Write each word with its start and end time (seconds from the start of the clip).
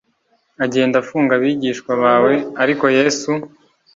agenda 0.65 0.95
afunga 1.03 1.31
abigishwa 1.35 1.91
bawe 2.03 2.33
ariko 2.63 2.85
yesu 2.97 3.31